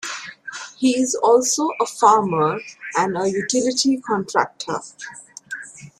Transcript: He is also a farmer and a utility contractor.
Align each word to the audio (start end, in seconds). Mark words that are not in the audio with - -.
He 0.79 0.97
is 0.99 1.13
also 1.13 1.69
a 1.79 1.85
farmer 1.85 2.57
and 2.97 3.15
a 3.15 3.29
utility 3.29 3.97
contractor. 3.97 4.79